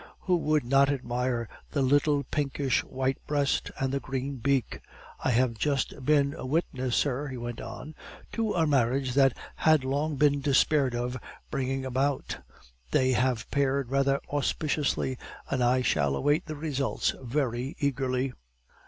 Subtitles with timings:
[0.21, 4.81] Who would not admire the little pinkish white breast and the green beak?
[5.23, 7.93] I have just been a witness, sir," he went on,
[8.31, 11.19] "to a marriage that I had long despaired of
[11.51, 12.39] bringing about;
[12.89, 15.19] they have paired rather auspiciously,
[15.51, 18.33] and I shall await the results very eagerly.